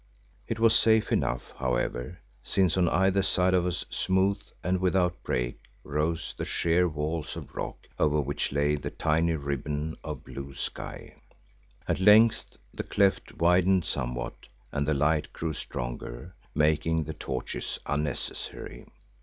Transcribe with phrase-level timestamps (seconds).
[0.47, 5.59] It was safe enough, however, since on either side of us, smooth and without break,
[5.83, 11.17] rose the sheer walls of rock over which lay the tiny ribbon of blue sky.
[11.87, 18.87] At length the cleft widened somewhat and the light grew stronger, making the torches unnecessary.